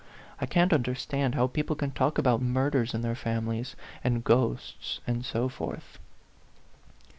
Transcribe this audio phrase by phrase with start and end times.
[0.39, 5.23] I can't understand how people can talk about murders in their families, and ghosts, and
[5.23, 5.99] so forth."